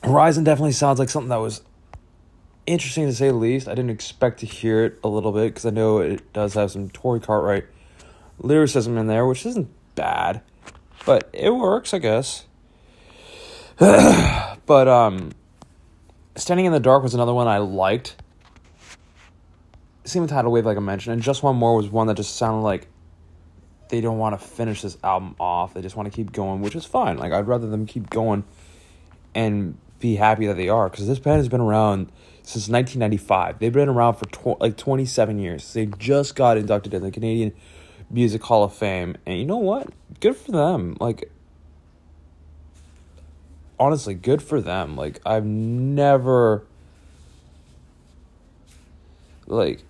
Horizon 0.03 0.43
definitely 0.43 0.71
sounds 0.71 0.97
like 0.97 1.09
something 1.09 1.29
that 1.29 1.37
was 1.37 1.61
interesting 2.65 3.05
to 3.05 3.13
say 3.13 3.27
the 3.27 3.33
least. 3.33 3.67
I 3.67 3.75
didn't 3.75 3.91
expect 3.91 4.39
to 4.39 4.45
hear 4.45 4.85
it 4.85 4.99
a 5.03 5.07
little 5.07 5.31
bit 5.31 5.49
because 5.49 5.65
I 5.65 5.71
know 5.71 5.99
it 5.99 6.31
does 6.33 6.53
have 6.53 6.71
some 6.71 6.89
tory 6.89 7.19
Cartwright 7.19 7.65
lyricism 8.39 8.97
in 8.97 9.07
there, 9.07 9.25
which 9.25 9.45
isn't 9.45 9.69
bad, 9.95 10.41
but 11.05 11.29
it 11.33 11.49
works, 11.51 11.93
I 11.93 11.99
guess. 11.99 12.45
but 13.77 14.87
um, 14.87 15.31
Standing 16.35 16.65
in 16.65 16.71
the 16.71 16.79
Dark 16.79 17.03
was 17.03 17.13
another 17.13 17.33
one 17.33 17.47
I 17.47 17.57
liked. 17.57 18.15
Same 20.05 20.21
with 20.21 20.31
Tidal 20.31 20.51
Wave, 20.51 20.65
like 20.65 20.77
I 20.77 20.79
mentioned, 20.79 21.13
and 21.13 21.21
Just 21.21 21.43
One 21.43 21.55
More 21.57 21.75
was 21.75 21.89
one 21.89 22.07
that 22.07 22.15
just 22.15 22.35
sounded 22.35 22.61
like 22.61 22.87
they 23.89 24.01
don't 24.01 24.17
want 24.17 24.39
to 24.39 24.45
finish 24.45 24.81
this 24.81 24.97
album 25.03 25.35
off. 25.39 25.73
They 25.73 25.81
just 25.81 25.95
want 25.95 26.11
to 26.11 26.15
keep 26.15 26.31
going, 26.31 26.61
which 26.61 26.75
is 26.75 26.85
fine. 26.85 27.17
Like 27.17 27.33
I'd 27.33 27.47
rather 27.47 27.67
them 27.67 27.85
keep 27.85 28.09
going 28.09 28.45
and 29.35 29.77
be 29.99 30.15
happy 30.15 30.47
that 30.47 30.55
they 30.55 30.69
are 30.69 30.89
because 30.89 31.07
this 31.07 31.19
band 31.19 31.37
has 31.37 31.49
been 31.49 31.61
around 31.61 32.11
since 32.43 32.69
1995. 32.69 33.59
They've 33.59 33.73
been 33.73 33.89
around 33.89 34.15
for 34.15 34.25
tw- 34.25 34.61
like 34.61 34.77
27 34.77 35.39
years. 35.39 35.73
They 35.73 35.87
just 35.87 36.35
got 36.35 36.57
inducted 36.57 36.93
in 36.93 37.03
the 37.03 37.11
Canadian 37.11 37.53
Music 38.09 38.41
Hall 38.43 38.63
of 38.63 38.73
Fame, 38.73 39.17
and 39.25 39.37
you 39.37 39.45
know 39.45 39.57
what? 39.57 39.89
Good 40.19 40.35
for 40.35 40.51
them. 40.51 40.97
Like 40.99 41.31
honestly, 43.79 44.13
good 44.13 44.41
for 44.41 44.59
them. 44.59 44.95
Like 44.95 45.21
I've 45.25 45.45
never 45.45 46.65
like 49.47 49.83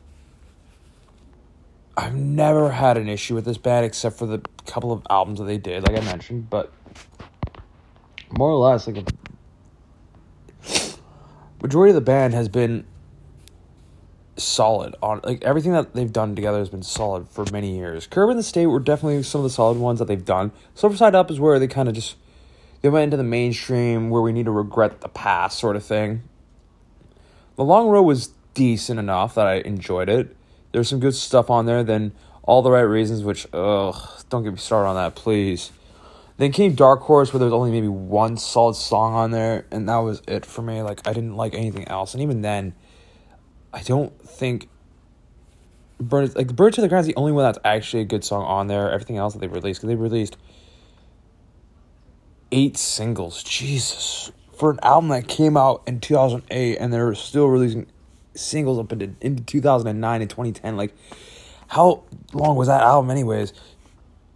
I've 1.98 2.16
never 2.16 2.72
had 2.72 2.98
an 2.98 3.10
issue 3.10 3.36
with 3.36 3.46
this 3.46 3.58
band 3.58 3.86
except 3.86 4.18
for 4.18 4.26
the 4.26 4.42
couple 4.66 4.92
of 4.92 5.06
albums 5.10 5.40
that 5.40 5.46
they 5.46 5.58
did, 5.58 5.84
like 5.84 5.98
I 5.98 6.06
mentioned, 6.06 6.50
but 6.50 6.72
more 8.38 8.50
or 8.52 8.70
less, 8.70 8.88
like 8.88 9.06
majority 11.62 11.92
of 11.92 11.96
the 11.96 12.02
band 12.02 12.34
has 12.34 12.48
been 12.48 12.86
solid 14.44 14.96
on 15.02 15.22
like 15.24 15.44
everything 15.44 15.74
that 15.74 15.94
they've 15.94 16.12
done 16.12 16.36
together 16.36 16.60
has 16.60 16.70
been 16.70 16.84
solid 16.84 17.28
for 17.30 17.46
many 17.52 17.78
years. 17.78 18.08
Curb 18.08 18.30
in 18.30 18.38
the 18.38 18.44
State 18.44 18.68
were 18.68 18.80
definitely 18.80 19.24
some 19.24 19.40
of 19.40 19.44
the 19.44 19.50
solid 19.50 19.78
ones 19.78 20.00
that 20.00 20.06
they've 20.06 20.24
done. 20.24 20.52
Silver 20.76 20.98
Side 20.98 21.16
Up 21.16 21.30
is 21.32 21.40
where 21.40 21.60
they 21.60 21.68
kind 21.68 21.88
of 21.88 21.96
just 21.96 22.16
they 22.82 22.90
went 22.90 23.06
into 23.06 23.18
the 23.18 23.24
mainstream 23.24 24.10
where 24.10 24.22
we 24.22 24.32
need 24.32 24.46
to 24.46 24.52
regret 24.52 25.02
the 25.02 25.10
past 25.10 25.60
sort 25.60 25.76
of 25.76 25.84
thing. 25.84 26.24
The 27.56 27.64
Long 27.64 27.90
Road 27.90 28.04
was 28.04 28.30
decent 28.54 29.00
enough 29.00 29.36
that 29.36 29.48
I 29.48 29.56
enjoyed 29.56 30.10
it. 30.10 30.36
There's 30.72 30.88
some 30.88 31.00
good 31.00 31.16
stuff 31.16 31.50
on 31.50 31.66
there. 31.66 31.84
Then 31.84 32.14
all 32.44 32.62
the 32.62 32.72
right 32.72 32.82
reasons, 32.82 33.24
which 33.24 33.48
ugh, 33.54 33.96
don't 34.30 34.44
get 34.44 34.54
me 34.54 34.58
started 34.58 34.90
on 34.90 34.96
that, 34.96 35.16
please. 35.16 35.72
Then 36.38 36.54
came 36.54 36.74
Dark 36.74 37.02
Horse, 37.02 37.34
where 37.34 37.40
there 37.40 37.48
was 37.48 37.54
only 37.54 37.70
maybe 37.70 37.90
one 37.90 38.38
solid 38.38 38.76
song 38.76 39.14
on 39.14 39.32
there, 39.32 39.66
and 39.72 39.90
that 39.90 39.98
was 39.98 40.22
it 40.26 40.46
for 40.46 40.62
me. 40.62 40.82
Like 40.82 41.06
I 41.06 41.12
didn't 41.12 41.36
like 41.36 41.54
anything 41.54 41.86
else, 41.90 42.14
and 42.14 42.24
even 42.24 42.42
then, 42.42 42.74
I 43.74 43.82
don't 43.82 44.20
think 44.22 44.70
Burn 46.00 46.32
like 46.36 46.56
Burn 46.56 46.70
It 46.70 46.76
to 46.76 46.82
the 46.82 46.88
Ground 46.88 47.02
is 47.02 47.08
the 47.08 47.16
only 47.16 47.32
one 47.32 47.44
that's 47.44 47.60
actually 47.64 48.02
a 48.02 48.06
good 48.06 48.24
song 48.24 48.44
on 48.44 48.68
there. 48.68 48.92
Everything 48.92 49.18
else 49.18 49.34
that 49.34 49.40
they 49.40 49.48
released, 49.48 49.82
because 49.82 49.90
they 49.90 49.96
released 49.96 50.38
eight 52.52 52.78
singles. 52.78 53.44
Jesus, 53.44 54.32
for 54.58 54.72
an 54.72 54.80
album 54.82 55.10
that 55.10 55.28
came 55.28 55.58
out 55.58 55.84
in 55.86 56.00
two 56.00 56.14
thousand 56.14 56.44
eight, 56.52 56.78
and 56.78 56.94
they're 56.94 57.14
still 57.16 57.48
releasing 57.48 57.88
singles 58.36 58.80
up 58.80 58.92
into 58.92 59.12
into 59.22 59.44
2009 59.44 60.22
and 60.22 60.30
2010 60.30 60.78
like 60.78 60.96
how 61.68 62.04
long 62.34 62.56
was 62.56 62.68
that 62.68 62.82
album 62.82 63.12
anyways 63.12 63.54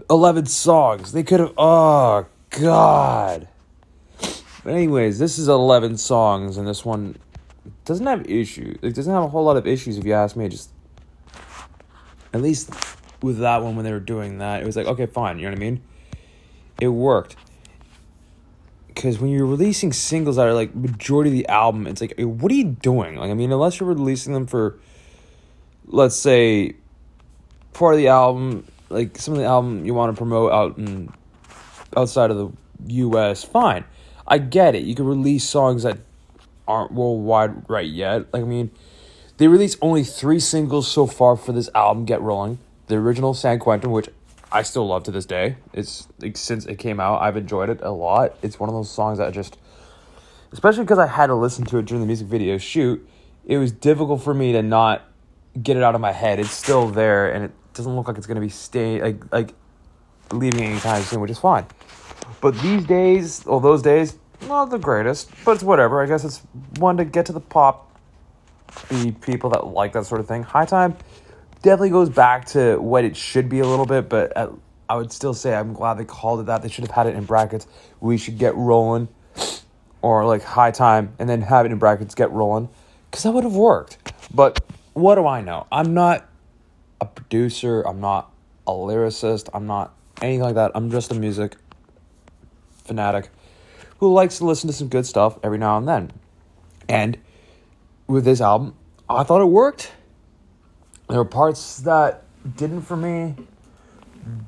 11 0.10 0.46
songs 0.46 1.12
they 1.12 1.24
could 1.24 1.40
have 1.40 1.54
oh 1.58 2.26
god 2.50 3.48
but 4.64 4.74
anyways 4.74 5.20
this 5.20 5.38
is 5.40 5.48
11 5.48 5.98
songs 5.98 6.58
and 6.58 6.68
this 6.68 6.84
one 6.84 7.16
doesn't 7.86 8.06
have 8.06 8.30
issues 8.30 8.78
it 8.82 8.94
doesn't 8.96 9.14
have 9.14 9.24
a 9.24 9.28
whole 9.28 9.44
lot 9.44 9.58
of 9.58 9.66
issues 9.68 9.98
if 9.98 10.06
you 10.06 10.14
ask 10.14 10.36
me 10.36 10.48
just 10.50 10.70
at 12.34 12.42
least 12.42 12.70
with 13.22 13.40
that 13.40 13.62
one 13.62 13.76
when 13.76 13.86
they 13.86 13.92
were 13.92 14.00
doing 14.00 14.40
that 14.40 14.62
it 14.62 14.66
was 14.66 14.76
like 14.76 14.88
okay 14.88 15.06
fine 15.06 15.38
you 15.38 15.46
know 15.46 15.52
what 15.52 15.58
i 15.58 15.60
mean 15.60 15.82
it 16.80 16.90
worked 16.90 17.36
because 18.94 19.20
when 19.20 19.32
you're 19.32 19.46
releasing 19.46 19.92
singles 19.92 20.36
that 20.36 20.46
are 20.46 20.54
like 20.54 20.74
majority 20.76 21.30
of 21.30 21.34
the 21.34 21.48
album, 21.48 21.88
it's 21.88 22.00
like, 22.00 22.14
what 22.18 22.52
are 22.52 22.56
you 22.56 22.66
doing? 22.66 23.16
Like, 23.16 23.32
I 23.32 23.34
mean, 23.34 23.52
unless 23.52 23.80
you're 23.80 23.90
releasing 23.90 24.34
them 24.34 24.46
for, 24.46 24.80
let's 25.88 26.16
say, 26.16 26.76
part 27.74 27.96
of 27.96 27.98
the 27.98 28.08
album, 28.08 28.66
like 28.90 29.18
some 29.18 29.34
of 29.34 29.40
the 29.40 29.46
album 29.46 29.86
you 29.86 29.94
want 29.94 30.16
to 30.16 30.18
promote 30.18 30.52
out 30.52 30.78
in 30.78 31.12
outside 31.98 32.32
of 32.32 32.38
the 32.38 32.52
U.S., 32.94 33.44
fine. 33.44 33.84
I 34.28 34.38
get 34.38 34.76
it. 34.76 34.84
You 34.84 34.96
can 34.96 35.06
release 35.06 35.44
songs 35.44 35.84
that 35.84 35.98
aren't 36.68 36.92
worldwide 36.94 37.70
right 37.70 37.88
yet. 37.88 38.34
Like, 38.34 38.44
I 38.44 38.46
mean, 38.46 38.72
they 39.38 39.48
released 39.48 39.78
only 39.82 40.04
three 40.04 40.40
singles 40.40 40.88
so 40.88 41.08
far 41.08 41.36
for 41.36 41.52
this 41.52 41.70
album, 41.74 42.06
Get 42.06 42.22
Rolling. 42.22 42.60
The 42.88 42.96
original 42.96 43.34
San 43.34 43.60
Quentin, 43.60 43.92
which 43.92 44.10
I 44.52 44.62
still 44.62 44.88
love 44.88 45.04
to 45.04 45.12
this 45.12 45.26
day. 45.26 45.58
It's 45.74 46.08
like 46.20 46.38
since 46.38 46.66
it 46.66 46.76
came 46.76 47.00
out, 47.00 47.22
I've 47.22 47.38
enjoyed 47.38 47.70
it 47.70 47.80
a 47.82 47.92
lot. 47.92 48.38
It's 48.42 48.60
one 48.60 48.70
of 48.70 48.76
those 48.76 48.92
songs 48.92 49.18
that 49.18 49.34
just, 49.34 49.58
especially 50.52 50.84
because 50.84 51.00
I 51.00 51.08
had 51.08 51.28
to 51.28 51.36
listen 51.36 51.66
to 51.66 51.80
it 51.80 51.86
during 51.86 52.02
the 52.02 52.08
music 52.08 52.28
video 52.28 52.58
shoot, 52.60 53.08
it 53.46 53.58
was 53.58 53.72
difficult 53.72 54.22
for 54.22 54.34
me 54.34 54.52
to 54.52 54.62
not 54.62 55.02
get 55.62 55.76
it 55.76 55.84
out 55.84 55.96
of 55.96 56.02
my 56.02 56.12
head. 56.12 56.40
It's 56.40 56.52
still 56.52 56.88
there, 56.88 57.34
and 57.34 57.46
it 57.46 57.52
doesn't 57.74 57.96
look 57.96 58.08
like 58.08 58.18
it's 58.18 58.28
gonna 58.28 58.42
be 58.42 58.50
staying 58.50 59.02
like 59.02 59.32
like 59.32 59.54
leaving 60.32 60.62
anytime 60.62 61.02
soon, 61.02 61.20
which 61.20 61.32
is 61.32 61.40
fine. 61.40 61.66
But 62.40 62.60
these 62.62 62.86
days, 62.86 63.46
or 63.48 63.60
those 63.60 63.82
days, 63.82 64.18
not 64.48 64.70
the 64.70 64.78
greatest, 64.78 65.30
but 65.46 65.54
it's 65.54 65.64
whatever. 65.64 66.02
I 66.02 66.06
guess 66.06 66.24
it's 66.24 66.40
one 66.78 66.98
to 66.98 67.06
get 67.06 67.26
to 67.28 67.34
the 67.34 67.40
pop 67.40 67.90
the 68.90 69.12
people 69.12 69.52
that 69.52 69.68
like 69.68 69.94
that 69.94 70.06
sort 70.06 70.22
of 70.22 70.28
thing. 70.28 70.44
High 70.44 70.66
time 70.66 70.96
definitely 71.62 71.92
goes 71.92 72.10
back 72.10 72.46
to 72.46 72.78
what 72.78 73.04
it 73.04 73.16
should 73.16 73.50
be 73.50 73.60
a 73.60 73.68
little 73.68 73.86
bit, 73.86 74.10
but 74.10 74.36
at, 74.36 74.50
I 74.90 74.96
would 74.98 75.12
still 75.12 75.34
say 75.34 75.56
I'm 75.56 75.74
glad 75.74 75.96
they 75.96 76.06
called 76.06 76.42
it 76.42 76.46
that. 76.48 76.62
They 76.62 76.70
should 76.70 76.84
have 76.84 76.92
had 76.92 77.08
it 77.08 77.16
in 77.16 77.26
brackets. 77.26 77.68
We 78.00 78.18
should 78.18 78.38
get 78.38 78.56
rolling, 78.56 79.08
or 80.02 80.26
like 80.26 80.44
high 80.44 80.72
time, 80.72 81.14
and 81.20 81.30
then 81.30 81.42
have 81.42 81.66
it 81.66 81.72
in 81.72 81.78
brackets, 81.78 82.16
get 82.16 82.32
rolling, 82.32 82.70
because 83.10 83.24
that 83.24 83.32
would 83.32 83.44
have 83.44 83.56
worked. 83.56 83.98
But 84.34 84.62
what 84.94 85.16
do 85.16 85.26
I 85.26 85.42
know? 85.42 85.68
I'm 85.72 85.94
not 85.94 86.30
a 87.00 87.06
producer. 87.06 87.82
I'm 87.82 88.02
not 88.02 88.32
a 88.68 88.72
lyricist. 88.72 89.50
I'm 89.54 89.68
not 89.68 89.94
anything 90.22 90.42
like 90.42 90.56
that. 90.56 90.72
I'm 90.76 90.92
just 90.92 91.12
a 91.12 91.16
music 91.16 91.56
fanatic 92.84 93.30
who 94.04 94.14
likes 94.14 94.38
to 94.38 94.46
listen 94.46 94.68
to 94.68 94.74
some 94.74 94.88
good 94.88 95.06
stuff 95.06 95.38
every 95.44 95.58
now 95.58 95.78
and 95.78 95.88
then. 95.88 96.12
And 96.90 97.18
with 98.08 98.26
this 98.26 98.42
album, 98.42 98.76
I 99.10 99.24
thought 99.24 99.42
it 99.42 99.46
worked. 99.46 99.92
There 101.08 101.18
were 101.18 101.26
parts 101.26 101.78
that 101.80 102.24
didn't 102.58 102.82
for 102.82 102.98
me, 102.98 103.36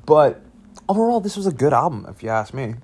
but 0.04 0.42
overall, 0.88 1.20
this 1.20 1.36
was 1.36 1.46
a 1.46 1.52
good 1.52 1.72
album, 1.72 2.06
if 2.08 2.22
you 2.22 2.28
ask 2.28 2.52
me. 2.52 2.74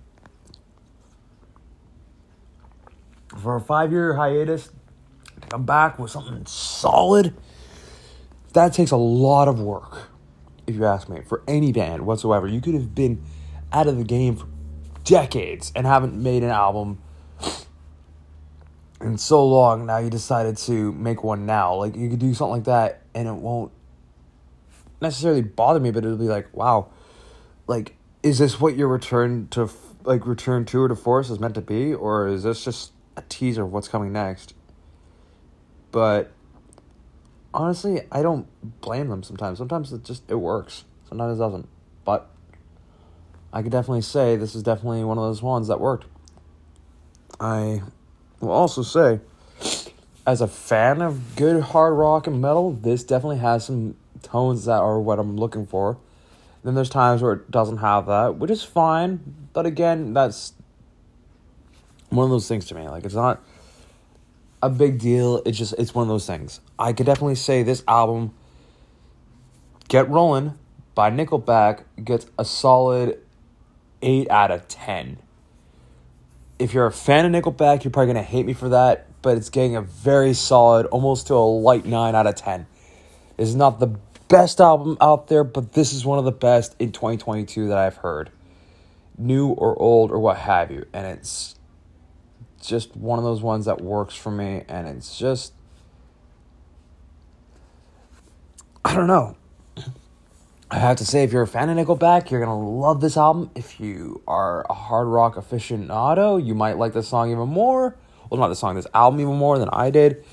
For 3.39 3.57
a 3.57 3.61
five 3.61 3.93
year 3.93 4.15
hiatus, 4.15 4.71
to 5.41 5.49
come 5.49 5.65
back 5.65 5.99
with 5.99 6.11
something 6.11 6.45
solid, 6.47 7.35
that 8.53 8.73
takes 8.73 8.91
a 8.91 8.97
lot 8.97 9.49
of 9.49 9.61
work, 9.61 10.09
if 10.67 10.75
you 10.75 10.85
ask 10.85 11.09
me, 11.09 11.21
for 11.23 11.43
any 11.49 11.73
band 11.73 12.07
whatsoever. 12.07 12.47
You 12.47 12.61
could 12.61 12.75
have 12.75 12.95
been 12.95 13.23
out 13.73 13.87
of 13.87 13.97
the 13.97 14.05
game 14.05 14.37
for 14.37 14.47
decades 15.05 15.73
and 15.75 15.87
haven't 15.87 16.15
made 16.15 16.43
an 16.43 16.51
album 16.51 17.01
in 19.01 19.19
so 19.19 19.45
long 19.45 19.87
now 19.87 19.99
you 19.99 20.11
decided 20.11 20.57
to 20.57 20.93
make 20.93 21.25
one 21.25 21.45
now. 21.47 21.75
Like 21.75 21.97
you 21.97 22.09
could 22.09 22.19
do 22.19 22.35
something 22.35 22.53
like 22.53 22.65
that 22.65 23.03
and 23.15 23.29
it 23.29 23.35
won't 23.35 23.73
necessarily 25.01 25.43
bother 25.43 25.81
me 25.81 25.91
but 25.91 26.05
it'll 26.05 26.17
be 26.17 26.25
like 26.25 26.55
wow. 26.55 26.89
Like 27.67 27.97
is 28.23 28.39
this 28.39 28.61
what 28.61 28.77
your 28.77 28.89
return 28.89 29.49
to 29.51 29.69
like 30.05 30.27
return 30.27 30.65
to 30.67 30.83
or 30.83 30.89
to 30.89 30.97
force 30.97 31.31
is 31.31 31.41
meant 31.41 31.55
to 31.55 31.61
be? 31.61 31.93
Or 31.93 32.29
is 32.29 32.45
this 32.45 32.65
just 32.65 32.93
a 33.17 33.23
teaser 33.23 33.65
of 33.65 33.73
what's 33.73 33.89
coming 33.89 34.13
next? 34.13 34.55
But 35.91 36.33
honestly 37.55 38.01
i 38.11 38.23
don't 38.23 38.47
blame 38.81 39.09
them 39.09 39.23
sometimes. 39.23 39.59
Sometimes 39.59 39.93
it 39.93 40.05
just 40.05 40.31
it 40.31 40.37
works. 40.37 40.85
Sometimes 41.09 41.39
it 41.39 41.43
doesn't. 41.43 41.69
But 42.05 42.31
i 43.53 43.63
could 43.63 43.73
definitely 43.73 44.03
say 44.03 44.37
this 44.37 44.55
is 44.55 44.63
definitely 44.63 45.05
one 45.05 45.19
of 45.19 45.25
those 45.25 45.43
ones 45.43 45.69
that 45.69 45.81
worked 45.81 46.07
i 47.41 47.83
will 48.43 48.53
also 48.53 48.83
say, 48.83 49.21
as 50.27 50.41
a 50.41 50.49
fan 50.49 51.01
of 51.01 51.37
good 51.37 51.63
hard 51.63 51.95
rock 51.95 52.27
and 52.27 52.41
metal, 52.41 52.73
this 52.73 53.05
definitely 53.05 53.39
has 53.39 53.65
some 53.67 53.97
tones 54.23 54.65
that 54.67 54.81
are 54.81 55.01
what 55.01 55.19
I'm 55.19 55.37
looking 55.37 55.67
for. 55.67 55.99
Then 56.63 56.75
there's 56.75 56.91
times 56.91 57.23
where 57.23 57.33
it 57.33 57.51
doesn't 57.51 57.79
have 57.79 58.07
that, 58.07 58.37
which 58.37 58.51
is 58.51 58.63
fine. 58.63 59.49
But 59.53 59.67
again, 59.67 60.13
that's 60.13 60.53
one 62.11 62.25
of 62.25 62.31
those 62.31 62.47
things 62.47 62.67
to 62.67 62.75
me. 62.75 62.89
Like 62.89 63.05
it's 63.05 63.15
not 63.15 63.43
a 64.63 64.69
big 64.69 64.99
deal. 64.99 65.43
It's 65.45 65.59
just 65.59 65.75
it's 65.79 65.95
one 65.95 66.03
of 66.03 66.09
those 66.09 66.27
things. 66.27 66.61
I 66.79 66.93
could 66.93 67.07
definitely 67.07 67.35
say 67.35 67.63
this 67.63 67.83
album, 67.89 68.33
Get 69.89 70.09
Rolling 70.09 70.57
by 70.95 71.11
Nickelback, 71.11 71.83
gets 72.05 72.27
a 72.39 72.45
solid 72.45 73.19
eight 74.03 74.31
out 74.31 74.51
of 74.51 74.69
ten 74.69 75.19
if 76.63 76.73
you're 76.75 76.87
a 76.87 76.93
fan 76.93 77.27
of 77.27 77.33
Nickelback, 77.33 77.83
you're 77.83 77.91
probably 77.91 78.13
gonna 78.15 78.25
hate 78.25 78.47
me 78.47 78.53
for 78.53 78.69
that. 78.71 79.07
but 79.23 79.37
it's 79.37 79.51
getting 79.51 79.77
a 79.77 79.81
very 79.81 80.35
solid, 80.35 80.85
almost 80.87 81.29
to 81.29 81.35
a 81.35 81.37
light 81.37 81.87
9 81.87 82.13
out 82.17 82.27
of 82.27 82.35
10. 82.35 82.67
It's 83.39 83.55
not 83.55 83.79
the 83.79 83.87
best 84.27 84.61
album 84.61 84.99
out 85.01 85.29
there, 85.29 85.45
but 85.45 85.75
this 85.75 85.93
is 85.93 86.05
one 86.05 86.19
of 86.19 86.25
the 86.25 86.33
best 86.33 86.75
in 86.81 86.91
2022 86.91 87.69
that 87.69 87.79
I've 87.79 87.99
heard. 87.99 88.31
New 89.17 89.51
or 89.51 89.81
old 89.81 90.11
or 90.11 90.19
what 90.19 90.39
have 90.39 90.73
you. 90.73 90.87
And 90.93 91.07
it's 91.07 91.55
just 92.61 92.97
one 92.97 93.21
of 93.21 93.25
those 93.25 93.43
ones 93.43 93.67
that 93.67 93.81
works 93.81 94.17
for 94.17 94.33
me. 94.33 94.65
And 94.69 94.89
it's 94.89 95.17
just. 95.17 95.53
I 98.85 98.97
don't 98.97 99.07
know. 99.07 99.37
I 100.73 100.79
have 100.79 100.97
to 100.97 101.05
say, 101.05 101.23
if 101.23 101.35
you're 101.35 101.43
a 101.43 101.47
fan 101.47 101.69
of 101.69 101.77
Nickelback, 101.77 102.31
you're 102.31 102.41
gonna 102.41 102.59
love 102.59 103.03
this 103.03 103.19
album. 103.19 103.51
If 103.55 103.79
you 103.79 104.23
are 104.27 104.65
a 104.71 104.73
hard 104.73 105.07
rock 105.07 105.35
aficionado, 105.35 106.43
you 106.43 106.55
might 106.55 106.79
like 106.79 106.95
this 106.95 107.09
song 107.09 107.31
even 107.31 107.51
more. 107.51 107.95
Well, 108.31 108.41
not 108.41 108.49
the 108.49 108.57
song, 108.57 108.75
this 108.77 108.87
album 108.95 109.21
even 109.21 109.37
more 109.37 109.59
than 109.59 109.69
I 109.71 109.91
did. 109.91 110.25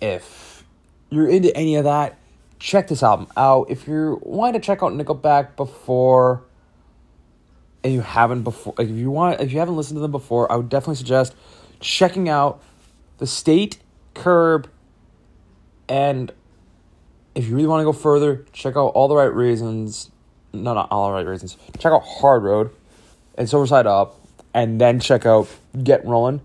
If 0.00 0.64
you're 1.10 1.28
into 1.28 1.54
any 1.56 1.74
of 1.74 1.82
that, 1.82 2.16
check 2.60 2.86
this 2.86 3.02
album 3.02 3.26
out. 3.36 3.68
If 3.68 3.88
you're 3.88 4.14
wanting 4.14 4.60
to 4.60 4.64
check 4.64 4.80
out 4.80 4.92
Nickelback 4.92 5.56
before, 5.56 6.44
and 7.82 7.92
you 7.92 8.00
haven't 8.00 8.44
before, 8.44 8.74
if 8.78 8.88
you 8.88 9.10
want, 9.10 9.40
if 9.40 9.52
you 9.52 9.58
haven't 9.58 9.74
listened 9.74 9.96
to 9.96 10.02
them 10.02 10.12
before, 10.12 10.50
I 10.52 10.54
would 10.54 10.68
definitely 10.68 10.94
suggest 10.94 11.34
checking 11.80 12.28
out 12.28 12.62
the 13.18 13.26
State, 13.26 13.80
Curb, 14.14 14.70
and 15.88 16.32
if 17.34 17.46
you 17.48 17.54
really 17.54 17.68
want 17.68 17.80
to 17.80 17.84
go 17.84 17.92
further, 17.92 18.44
check 18.52 18.76
out 18.76 18.88
all 18.88 19.08
the 19.08 19.16
right 19.16 19.32
reasons. 19.32 20.10
No, 20.52 20.74
not 20.74 20.88
all 20.90 21.08
the 21.08 21.14
right 21.14 21.26
reasons. 21.26 21.56
Check 21.78 21.92
out 21.92 22.02
Hard 22.02 22.42
Road 22.42 22.70
and 23.36 23.48
Silver 23.48 23.66
Side 23.66 23.86
Up, 23.86 24.20
and 24.52 24.80
then 24.80 25.00
check 25.00 25.24
out 25.24 25.48
Get 25.82 26.04
Rolling. 26.04 26.40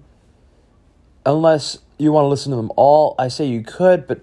Unless 1.26 1.80
you 1.98 2.12
want 2.12 2.26
to 2.26 2.30
listen 2.30 2.52
to 2.52 2.56
them 2.56 2.72
all, 2.76 3.16
I 3.18 3.30
say 3.30 3.46
you 3.46 3.64
could, 3.64 4.06
but 4.06 4.20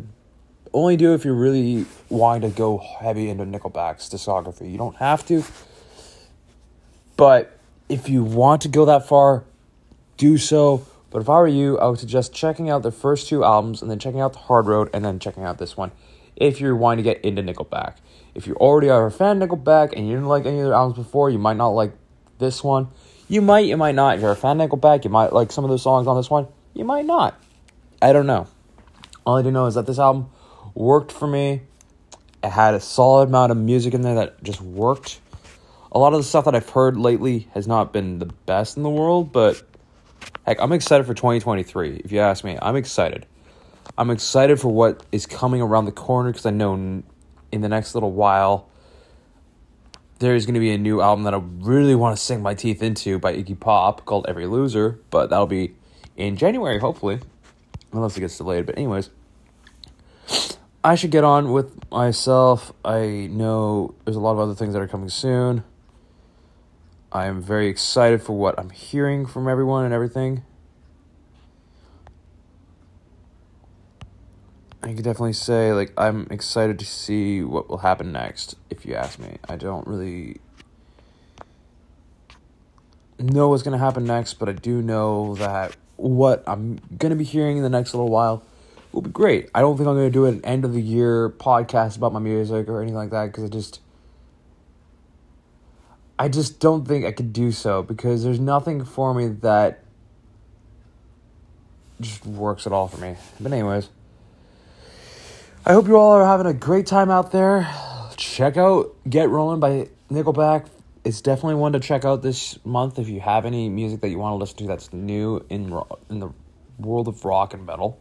only 0.73 0.97
do 0.97 1.15
if 1.15 1.25
you're 1.25 1.35
really 1.35 1.85
wanting 2.09 2.51
to 2.51 2.57
go 2.57 2.79
heavy 2.79 3.29
into 3.29 3.45
Nickelback's 3.45 4.09
discography. 4.09 4.71
You 4.71 4.79
don't 4.79 4.97
have 4.97 5.27
to, 5.27 5.45
but 7.17 7.59
if 7.89 8.09
you 8.09 8.23
want 8.23 8.63
to 8.63 8.69
go 8.69 8.85
that 8.85 9.09
far, 9.09 9.45
do 10.17 10.39
so. 10.39 10.87
But 11.11 11.21
if 11.21 11.29
I 11.29 11.35
were 11.41 11.49
you, 11.49 11.79
I 11.79 11.89
would 11.89 11.99
suggest 11.99 12.33
checking 12.33 12.71
out 12.71 12.83
the 12.83 12.93
first 12.93 13.29
two 13.29 13.45
albums 13.45 13.83
and 13.83 13.91
then 13.91 13.99
checking 13.99 14.21
out 14.21 14.33
the 14.33 14.39
Hard 14.39 14.67
Road 14.67 14.89
and 14.95 15.05
then 15.05 15.19
checking 15.19 15.43
out 15.43 15.59
this 15.59 15.77
one 15.77 15.91
if 16.37 16.61
you're 16.61 16.77
wanting 16.77 17.05
to 17.05 17.11
get 17.11 17.25
into 17.25 17.43
Nickelback. 17.43 17.97
If 18.35 18.47
you 18.47 18.55
already 18.55 18.89
are 18.89 19.07
a 19.07 19.11
fan 19.11 19.43
of 19.43 19.49
Nickelback 19.49 19.93
and 19.95 20.07
you 20.07 20.15
didn't 20.15 20.29
like 20.29 20.47
any 20.47 20.59
of 20.61 20.65
their 20.65 20.75
albums 20.75 20.97
before, 20.97 21.31
you 21.31 21.39
might 21.39 21.57
not 21.57 21.69
like 21.69 21.93
this 22.39 22.65
one. 22.65 22.89
You 23.29 23.41
might, 23.41 23.67
you 23.67 23.77
might 23.77 23.95
not. 23.95 24.17
If 24.17 24.23
you're 24.23 24.33
a 24.33 24.37
fan 24.37 24.61
of 24.61 24.71
Nickelback, 24.71 25.05
you 25.05 25.11
might 25.11 25.33
like 25.33 25.53
some 25.53 25.65
of 25.65 25.71
the 25.71 25.79
songs 25.79 26.07
on 26.07 26.17
this 26.17 26.31
one. 26.31 26.49
You 26.75 26.85
might 26.85 27.05
not. 27.05 27.41
I 28.01 28.13
don't 28.13 28.27
know. 28.27 28.47
All 29.25 29.37
I 29.37 29.43
do 29.43 29.51
know 29.51 29.67
is 29.67 29.75
that 29.75 29.87
this 29.87 29.99
album 29.99 30.31
worked 30.75 31.13
for 31.13 31.27
me. 31.27 31.63
It 32.43 32.51
had 32.51 32.75
a 32.75 32.81
solid 32.81 33.29
amount 33.29 33.53
of 33.53 33.59
music 33.59 33.95
in 33.95 34.03
there 34.03 34.17
that 34.17 34.43
just 34.43 34.61
worked. 34.61 35.21
A 35.93 35.99
lot 35.99 36.13
of 36.15 36.19
the 36.19 36.25
stuff 36.25 36.47
that 36.47 36.55
I've 36.55 36.69
heard 36.69 36.97
lately 36.97 37.49
has 37.53 37.69
not 37.69 37.93
been 37.93 38.19
the 38.19 38.27
best 38.27 38.77
in 38.77 38.83
the 38.83 38.91
world, 38.91 39.31
but 39.33 39.63
heck, 40.47 40.61
I'm 40.61 40.73
excited 40.73 41.07
for 41.07 41.15
2023. 41.15 42.03
If 42.05 42.11
you 42.11 42.21
ask 42.21 42.43
me, 42.43 42.59
I'm 42.61 42.77
excited. 42.77 43.27
I'm 43.97 44.11
excited 44.11 44.59
for 44.61 44.69
what 44.69 45.05
is 45.13 45.27
coming 45.27 45.61
around 45.61 45.85
the 45.85 45.93
corner 45.93 46.31
because 46.31 46.47
I 46.47 46.51
know 46.51 46.75
in 46.75 47.61
the 47.61 47.69
next 47.69 47.95
little 47.95 48.13
while 48.13 48.69
there's 50.19 50.47
going 50.47 50.55
to 50.55 50.61
be 50.61 50.71
a 50.71 50.79
new 50.79 51.01
album 51.01 51.25
that 51.25 51.35
I 51.35 51.39
really 51.39 51.95
want 51.95 52.17
to 52.17 52.23
sink 52.23 52.41
my 52.43 52.55
teeth 52.55 52.83
into 52.83 53.19
by 53.19 53.35
Iggy 53.35 53.59
Pop 53.59 54.05
called 54.05 54.25
Every 54.29 54.47
Loser, 54.47 55.01
but 55.11 55.31
that'll 55.31 55.47
be 55.47 55.75
in 56.17 56.37
January, 56.37 56.79
hopefully, 56.79 57.19
unless 57.93 58.17
it 58.17 58.21
gets 58.21 58.39
delayed. 58.39 58.65
But, 58.65 58.79
anyways, 58.79 59.11
I 60.85 60.95
should 60.95 61.11
get 61.11 61.25
on 61.25 61.51
with 61.51 61.91
myself. 61.91 62.73
I 62.85 63.29
know 63.31 63.95
there's 64.05 64.17
a 64.17 64.21
lot 64.21 64.33
of 64.33 64.39
other 64.39 64.55
things 64.55 64.75
that 64.75 64.81
are 64.81 64.89
coming 64.89 65.09
soon. 65.09 65.65
I 67.11 67.27
am 67.27 67.43
very 67.43 67.67
excited 67.67 68.23
for 68.23 68.33
what 68.33 68.59
I'm 68.59 68.71
hearing 68.71 69.27
from 69.27 69.49
everyone 69.49 69.85
and 69.85 69.93
everything. 69.93 70.45
I 74.85 74.95
could 74.95 75.05
definitely 75.05 75.35
say 75.35 75.73
like 75.73 75.93
I'm 75.97 76.27
excited 76.31 76.79
to 76.81 76.85
see 76.85 77.43
what 77.43 77.69
will 77.69 77.79
happen 77.79 78.11
next. 78.11 78.57
If 78.69 78.85
you 78.85 78.95
ask 78.95 79.19
me, 79.19 79.39
I 79.49 79.57
don't 79.57 79.87
really 79.87 80.41
know 83.19 83.49
what's 83.49 83.63
gonna 83.63 83.79
happen 83.79 84.05
next, 84.05 84.35
but 84.35 84.49
I 84.49 84.53
do 84.53 84.83
know 84.83 85.37
that 85.37 85.77
what 85.97 86.43
I'm 86.49 86.81
gonna 86.99 87.15
be 87.15 87.25
hearing 87.25 87.59
in 87.59 87.63
the 87.63 87.71
next 87.71 87.95
little 87.95 88.09
while 88.09 88.43
will 88.91 89.03
be 89.03 89.11
great. 89.11 89.51
I 89.55 89.61
don't 89.61 89.77
think 89.77 89.89
I'm 89.89 89.95
gonna 89.95 90.11
do 90.11 90.27
an 90.27 90.45
end 90.45 90.65
of 90.65 90.73
the 90.73 90.83
year 90.83 91.31
podcast 91.31 91.97
about 91.97 92.13
my 92.13 92.19
music 92.19 92.69
or 92.69 92.81
anything 92.81 92.97
like 92.97 93.11
that 93.11 93.27
because 93.27 93.45
I 93.45 93.49
just 93.49 93.81
I 96.19 96.29
just 96.29 96.59
don't 96.59 96.87
think 96.87 97.05
I 97.05 97.13
could 97.13 97.33
do 97.33 97.53
so 97.53 97.83
because 97.83 98.25
there's 98.25 98.41
nothing 98.41 98.85
for 98.85 99.15
me 99.15 99.29
that 99.29 99.85
just 102.01 102.27
works 102.27 102.67
at 102.67 102.73
all 102.73 102.89
for 102.89 102.99
me. 102.99 103.15
But 103.39 103.53
anyways. 103.53 103.89
I 105.65 105.75
hope 105.75 105.87
you 105.87 105.97
all 105.97 106.11
are 106.11 106.27
having 106.27 106.47
a 106.47 106.53
great 106.53 106.87
time 106.87 107.09
out 107.09 107.31
there. 107.31 107.73
Check 108.17 108.57
out 108.57 108.97
Get 109.09 109.29
Rolling 109.29 109.61
by 109.61 109.91
Nickelback. 110.11 110.67
It's 111.05 111.21
definitely 111.21 111.55
one 111.55 111.73
to 111.75 111.79
check 111.79 112.05
out 112.05 112.21
this 112.21 112.59
month 112.65 112.99
if 112.99 113.09
you 113.09 113.21
have 113.21 113.47
any 113.47 113.69
music 113.69 114.01
that 114.01 114.09
you 114.09 114.19
want 114.19 114.33
to 114.33 114.39
listen 114.39 114.57
to 114.57 114.67
that's 114.67 114.93
new 114.93 115.47
in 115.49 115.73
in 116.11 116.19
the 116.19 116.31
world 116.79 117.07
of 117.07 117.25
rock 117.25 117.55
and 117.55 117.65
metal. 117.65 118.01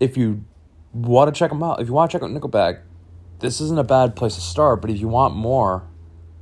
If 0.00 0.16
you 0.16 0.44
want 0.92 1.32
to 1.32 1.38
check 1.38 1.50
them 1.50 1.62
out, 1.62 1.80
if 1.80 1.86
you 1.86 1.94
want 1.94 2.10
to 2.10 2.18
check 2.18 2.24
out 2.24 2.30
Nickelback, 2.30 2.80
this 3.38 3.60
isn't 3.60 3.78
a 3.78 3.84
bad 3.84 4.16
place 4.16 4.34
to 4.34 4.40
start, 4.40 4.80
but 4.80 4.90
if 4.90 4.98
you 4.98 5.06
want 5.06 5.36
more, 5.36 5.84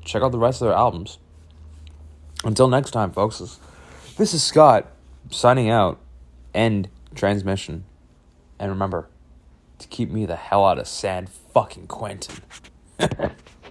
check 0.02 0.22
out 0.22 0.32
the 0.32 0.38
rest 0.38 0.62
of 0.62 0.68
their 0.68 0.76
albums. 0.76 1.18
Until 2.42 2.68
next 2.68 2.92
time, 2.92 3.12
folks, 3.12 3.38
this 4.16 4.32
is 4.32 4.42
Scott 4.42 4.90
signing 5.30 5.68
out. 5.68 6.00
End 6.54 6.88
transmission. 7.14 7.84
And 8.58 8.70
remember, 8.70 9.08
to 9.82 9.88
keep 9.88 10.10
me 10.10 10.26
the 10.26 10.36
hell 10.36 10.64
out 10.64 10.78
of 10.78 10.88
San 10.88 11.26
fucking 11.26 11.86
Quentin. 11.86 12.36